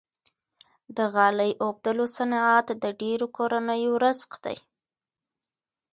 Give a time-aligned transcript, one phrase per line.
[0.97, 4.57] د غالۍ اوبدلو صنعت د ډیرو کورنیو رزق دی۔